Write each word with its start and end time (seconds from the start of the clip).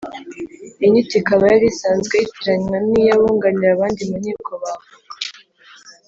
Iyi 0.77 0.87
nyito 0.91 1.15
ikaba 1.21 1.43
yari 1.51 1.65
isanzwe 1.73 2.13
yitiranywa 2.21 2.77
n’iy’abunganira 2.89 3.71
abandi 3.73 4.01
mu 4.09 4.15
nkiko 4.21 4.51
(ba 4.61 4.69
avoka) 4.73 5.27